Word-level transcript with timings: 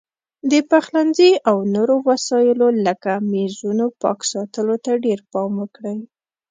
د 0.51 0.53
پخلنځي 0.71 1.31
او 1.49 1.57
نورو 1.75 1.95
وسایلو 2.09 2.67
لکه 2.85 3.11
میزونو 3.33 3.85
پاک 4.01 4.19
ساتلو 4.31 4.75
ته 4.85 4.91
ډېر 5.05 5.19
پام 5.31 5.51
وکړئ. 5.61 5.99